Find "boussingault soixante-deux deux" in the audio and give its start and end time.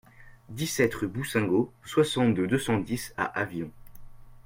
1.07-2.57